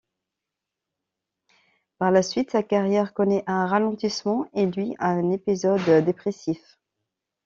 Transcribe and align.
Par 1.99 2.09
la 2.09 2.23
suite, 2.23 2.49
sa 2.49 2.63
carrière 2.63 3.13
connait 3.13 3.43
un 3.45 3.67
ralentissement 3.67 4.47
et 4.55 4.65
lui, 4.65 4.95
un 4.97 5.29
épisode 5.29 6.03
dépressif. 6.03 6.79